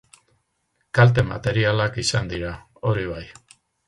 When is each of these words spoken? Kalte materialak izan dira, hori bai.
Kalte 0.99 1.23
materialak 1.31 1.99
izan 2.05 2.31
dira, 2.31 2.49
hori 2.93 3.05
bai. 3.11 3.23